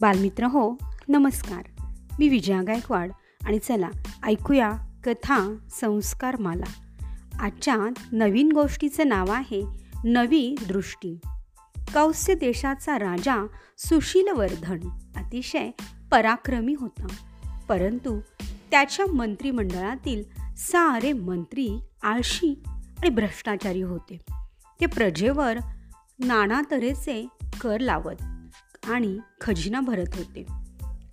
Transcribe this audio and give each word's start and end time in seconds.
बालमित्र 0.00 0.44
हो 0.44 0.76
नमस्कार. 1.08 1.84
मी 2.18 2.28
विजया 2.28 2.62
गायकवाड 2.62 3.12
आणि 3.44 3.58
चला 3.58 3.88
ऐकूया 4.24 4.72
कथा 5.04 5.56
संस्कार 5.70 6.36
माला 6.40 6.64
आजच्या 7.40 7.76
नवीन 8.12 8.52
गोष्टीचं 8.52 9.08
नाव 9.08 9.30
आहे 9.30 9.64
नवी 10.04 10.54
दृष्टी. 10.68 11.18
कौस्य 11.94 12.34
देशाचा 12.34 12.98
राजा 12.98 13.46
सुशीलवर्धन 13.78 14.80
अतिशय 15.16 15.70
पराक्रमी 16.10 16.74
होता. 16.74 17.06
परंतु 17.68 18.20
त्याच्या 18.70 19.06
मंत्रिमंडळातील 19.12 20.22
सारे 20.56 21.12
मंत्री 21.12 21.68
आळशी 22.02 22.62
आणि 22.66 23.08
भ्रष्टाचारी 23.08 23.82
होते. 23.82 24.18
ते 24.80 24.86
प्रजेवर 24.86 25.58
नाना 26.18 26.62
तऱ्हेचे 26.70 27.26
कर 27.60 27.80
लावत 27.80 28.22
आणि 28.86 29.18
खजिना 29.40 29.80
भरत 29.80 30.08
होते. 30.14 30.46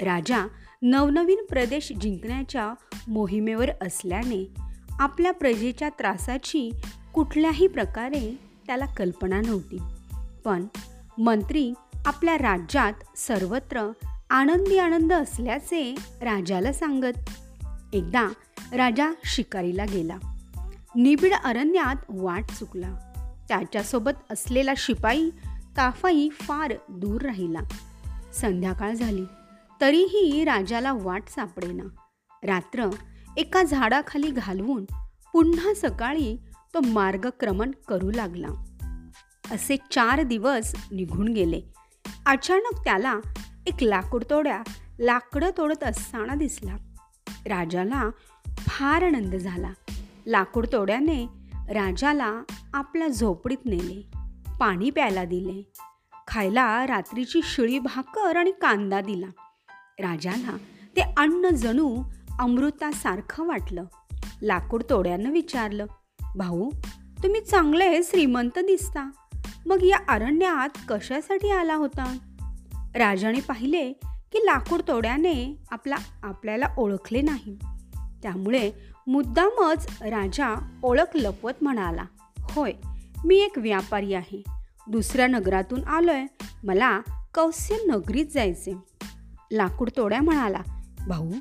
राजा 0.01 0.47
नवनवीन 0.81 1.45
प्रदेश 1.49 1.93
जिंकण्याच्या 2.01 2.73
मोहिमेवर 3.07 3.69
असल्याने 3.81 4.53
आपल्या 4.99 5.31
प्रजेच्या 5.31 5.89
त्रासाची 5.89 6.71
कुठल्याही 7.13 7.67
प्रकारे 7.67 8.39
त्याला 8.67 8.85
कल्पना 8.85 9.41
नव्हती. 9.41 9.77
पण 10.45 10.65
मंत्री 11.17 11.73
आपल्या 12.05 12.37
राज्यात 12.37 12.93
सर्वत्र 13.17 13.91
आनंदी 14.29 14.77
आनंद 14.77 15.13
असल्याचे 15.13 15.95
राजाला 16.21 16.73
सांगत 16.73 17.29
एकदा 17.93 18.27
राजा 18.73 19.11
शिकारीला 19.25 19.85
गेला. 19.85 20.17
निबिड 20.95 21.33
अरण्यात 21.33 21.95
वाट 22.09 22.43
चुकला. 22.43 22.97
त्याच्यासोबत 23.49 24.11
असलेला 24.29 24.73
शिपाई 24.77 25.29
ताफाई 25.77 26.29
फार 26.29 26.73
दूर 26.89 27.21
राहिला. 27.21 27.59
संध्याकाळ 28.33 28.93
झाली. 28.93 29.25
तरीही 29.81 30.43
राजाला 30.43 30.93
वाट 30.93 31.23
सापडेना. 31.27 31.83
रात्र 32.43 32.89
एका 33.37 33.63
झाडाखाली 33.63 34.31
घालवून 34.31 34.85
पुन्हा 35.33 35.73
सकाळी 35.73 36.37
तो 36.73 36.79
मार्गक्रमण 36.79 37.71
करू 37.87 38.11
लागला. 38.11 38.47
असे 39.51 39.77
चार 39.91 40.23
दिवस 40.23 40.75
निघून 40.91 41.27
गेले. 41.27 41.61
अचानक 42.25 42.83
त्याला 42.83 43.19
एक 43.67 43.83
लाकूडतोड्या 43.83 44.63
लाकडं 44.99 45.49
तोडत 45.57 45.83
असताना 45.83 46.35
दिसला. 46.35 46.75
राजाला 47.29 48.09
फार 48.57 49.01
आनंद 49.01 49.35
झाला. 49.35 49.73
लाकूडतोड्याने 50.27 51.25
राजाला 51.69 52.43
आपल्या 52.73 53.07
झोपडीत 53.07 53.65
नेले. 53.65 54.12
पाणी 54.59 54.89
प्यायला 54.89 55.25
दिले. 55.25 55.71
खायला 56.27 56.87
रात्रीची 56.87 57.39
शिळी 57.43 57.79
भाकर 57.79 58.35
आणि 58.35 58.51
कांदा 58.51 59.01
दिला. 59.01 59.25
राजाला 59.99 60.57
ते 60.95 61.01
अन्न 61.17 61.49
जणू 61.49 62.03
अमृतासारखं 62.39 63.47
वाटलं. 63.47 63.83
लाकूड 64.41 64.83
तोड्यानं 64.89 65.31
विचारलं 65.31 65.85
भाऊ 66.35 66.69
तुम्ही 67.23 67.41
चांगले 67.41 68.03
श्रीमंत 68.03 68.59
दिसता. 68.59 69.11
मग 69.65 69.83
या 69.83 69.97
अरण्यात 70.07 70.77
कशासाठी 70.89 71.49
आला 71.49 71.75
होता? 71.75 72.17
राजाने 72.95 73.39
पाहिले 73.39 73.93
की 74.03 74.45
लाकूड 74.45 74.81
तोड्याने 74.87 75.63
आपला 75.71 75.95
आपल्याला 76.23 76.65
ओळखले 76.77 77.21
नाही. 77.21 77.57
त्यामुळे 78.23 78.71
मुद्दामच 79.07 79.97
राजा 80.01 80.79
ओळख 80.83 81.15
लपवत 81.15 81.53
म्हणाला 81.61 82.03
होय 82.39 82.71
मी 83.25 83.37
एक 83.37 83.57
व्यापारी 83.57 84.13
आहे. 84.13 84.43
दुसऱ्या 84.87 85.27
नगरातून 85.27 85.83
आलोय. 85.83 86.25
मला 86.63 86.99
कौस्य 87.33 87.75
नगरीत 87.87 88.25
जायचे. 88.33 88.73
लाकूड 89.51 89.89
तोड्या 89.97 90.21
म्हणाला 90.21 90.61
भाऊ 91.07 91.31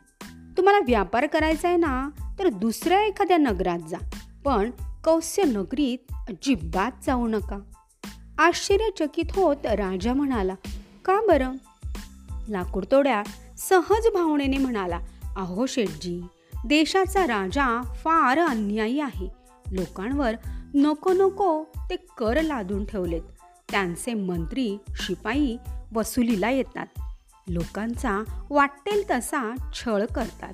तुम्हाला 0.56 0.78
व्यापार 0.78 1.26
करायचा 1.26 1.69
आहे 1.69 1.76
ना 1.76 2.09
तर 2.38 2.48
दुसऱ्या 2.48 3.04
एखाद्या 3.04 3.37
नगरात 3.37 3.78
जा. 3.78 3.97
पण 4.44 4.71
कौस्य 5.04 5.42
नगरीत 5.42 5.98
अजिबात 6.28 6.92
जाऊ 7.06 7.26
नका. 7.26 7.59
आश्चर्यचकित 8.38 9.25
होत 9.31 9.66
राजा 9.66 10.15
म्हणाला 10.15 10.54
का 11.04 11.21
बरं? 11.26 11.53
लाकूड 12.48 12.84
तोड्या 12.92 13.22
सहज 13.59 14.06
भावनेने 14.15 14.59
म्हणाला 14.59 14.98
अहो 15.37 15.66
शेठजी 15.66 16.21
देशाचा 16.66 17.25
राजा 17.25 17.82
फार 18.04 18.38
अन्यायी 18.38 19.00
आहे. 19.00 19.41
लोकांवर 19.72 20.34
नको 20.75 21.12
नको 21.12 21.65
ते 21.91 21.97
कर 21.97 22.43
लादून 22.43 22.84
ठेवलेत. 22.84 23.22
त्यांचे 23.71 24.15
मंत्री 24.15 24.78
शिपाई 24.88 25.56
वसुलीला 25.94 26.50
येतात. 26.50 26.87
लोकांचा 27.49 28.22
वाटेल 28.50 29.05
तसा 29.10 29.55
छळ 29.75 30.05
करतात. 30.05 30.53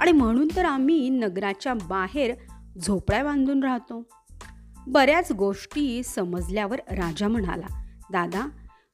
आणि 0.00 0.12
म्हणून 0.12 0.48
तर 0.56 0.64
आम्ही 0.64 1.08
नगराच्या 1.08 1.74
बाहेर 1.74 2.34
झोपड्या 2.78 3.24
बांधून 3.24 3.64
राहतो. 3.64 4.02
बऱ्याच 4.86 5.32
गोष्टी 5.32 6.02
समजल्यावर 6.02 6.80
राजा 6.90 7.28
म्हणाला 7.28 7.82
दादा 8.12 8.48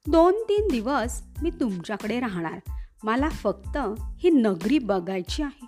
दोन 0.07 0.33
तीन 0.49 0.67
दिवस 0.71 1.21
मी 1.41 1.49
तुमच्याकडे 1.49 2.19
राहणार. 2.19 2.59
मला 3.03 3.29
फक्त 3.29 3.77
ही 4.19 4.29
नगरी 4.29 4.79
बघायची 4.79 5.43
आहे. 5.43 5.66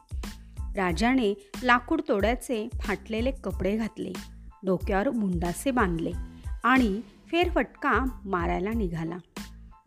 राजाने 0.76 1.52
लाकूड 1.64 2.02
तोड्याचे 2.10 2.70
फाटलेले 2.82 3.32
कपडे 3.32 3.78
घातले. 3.78 4.14
डोक्यावर 4.66 5.10
मुंडासे 5.10 5.72
बांधले 5.72 6.12
आणि 6.64 7.02
फेरफटका 7.28 8.06
मारायला 8.26 8.70
निघाला. 8.70 9.18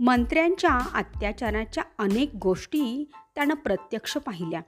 मंत्र्यांच्या 0.00 0.78
अत्याचाराच्या 0.94 1.84
अनेक 1.98 2.30
गोष्टी 2.34 3.10
त्यानं 3.34 3.54
प्रत्यक्ष 3.54 4.16
पाहिल्या 4.16 4.60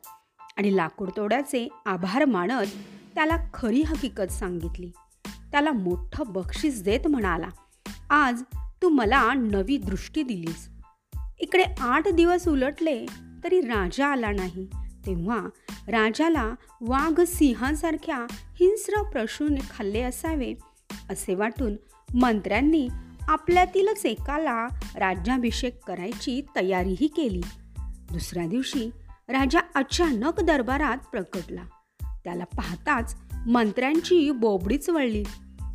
आणि 0.57 0.77
लाकूड 0.77 1.11
तोड्याचे 1.17 1.69
आभार 1.87 2.25
मानत 2.25 2.67
त्याला 3.15 3.37
खरी 3.55 3.83
हकीकत 3.83 4.33
सांगितली. 4.33 4.91
त्याला 5.27 5.73
मोठं 5.73 6.25
बक्षीस 6.29 6.83
देत 6.83 7.09
म्हणाला 7.09 7.49
आज 8.11 8.43
तू 8.83 8.89
मला 8.89 9.35
नवी 9.35 9.77
दृष्टी 9.77 10.23
दिलीस. 10.23 10.69
इकडे 11.39 11.65
आठ 11.81 12.09
दिवस 12.09 12.49
उलटले 12.49 13.07
तरी 13.45 13.61
राजा 13.61 14.07
आला 14.07 14.33
नाही. 14.33 14.69
तेव्हा 15.07 15.47
राजाला 15.89 16.55
वाघ 16.81 17.21
सिंहासारख्या 17.21 18.27
हिंस्र 18.33 19.03
प्रशूने 19.03 19.61
खाल्ले 19.71 20.01
असावे 20.01 20.55
असे 21.11 21.35
वाटून 21.35 21.77
मंत्र्यांनी 22.15 22.89
आपल्यातीलच 23.29 24.07
एकाला 24.07 24.67
राज्याभिषेक 24.97 25.81
करायची 25.87 26.47
तयारीही 26.57 27.07
केली. 27.07 27.41
दुसऱ्या 28.13 28.47
दिवशी 28.47 28.91
राजा 29.29 29.61
अचानक 29.75 30.41
दरबारात 30.41 30.99
प्रकटला. 31.13 31.63
त्याला 32.25 32.45
पाहताच 32.45 33.17
मंत्र्यांची 33.47 34.31
बोबडीच 34.31 34.91
वळली. 34.91 35.25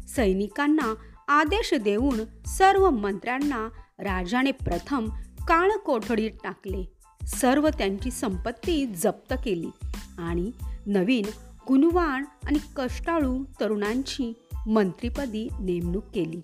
सैनिकांना 0.07 0.95
आदेश 1.27 1.73
देऊन 1.73 2.45
सर्व 2.45 2.89
मंत्र्यांना 2.89 3.69
राजाने 3.99 4.51
प्रथम 4.51 5.05
काळ 5.47 5.71
कोठडीत 5.71 6.31
टाकले. 6.43 6.98
सर्व 7.29 7.69
त्यांची 7.69 8.11
संपत्ती 8.11 8.85
जप्त 8.85 9.33
केली. 9.45 9.69
आणि 10.17 10.51
नवीन 10.85 11.25
गुणवान 11.67 12.25
आणि 12.45 12.59
कष्टाळू 12.75 13.43
तरुणांची 13.59 14.33
मंत्रीपदी 14.67 15.47
नेमणूक 15.59 16.03
केली. 16.15 16.41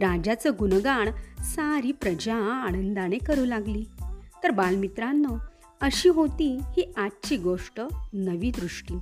राजाचं 0.00 0.50
गुणगान 0.58 1.08
सारी 1.42 1.92
प्रजा 1.92 2.36
आनंदाने 2.36 3.18
करू 3.18 3.44
लागली. 3.44 3.84
तर 4.44 4.50
बालमित्रांनो 4.50 5.38
अशी 5.80 6.08
होती 6.08 6.56
ही 6.56 6.92
आजची 6.96 7.36
गोष्ट 7.36 7.80
नवी 8.12 8.50
दृष्टी. 8.50 8.94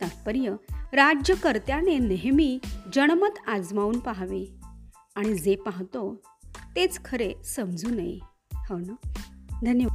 तात्पर्य 0.00 0.54
राज्यकर्त्याने 0.92 1.98
नेहमी 1.98 2.58
जनमत 2.94 3.48
आजमावून 3.48 3.98
पाहावे. 3.98 4.54
आणि 5.16 5.34
जे 5.34 5.54
पाहतो 5.54 6.22
तेच 6.76 7.04
खरे 7.04 7.34
समजू 7.44 7.90
नये. 7.90 8.18
हो 8.54 8.78
ना? 8.78 9.08
धन्यवाद. 9.64 9.91